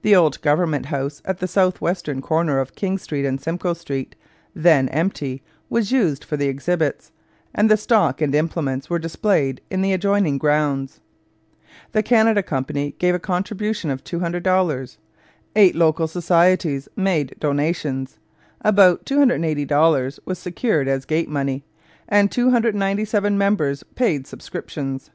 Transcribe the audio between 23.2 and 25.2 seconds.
members paid subscriptions.